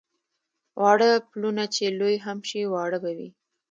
واړه 0.81 1.09
پلونه 1.29 1.63
چې 1.75 1.83
لوی 1.99 2.15
هم 2.25 2.39
شي 2.49 2.61
واړه 2.73 2.97
به 3.03 3.11
وي. 3.17 3.29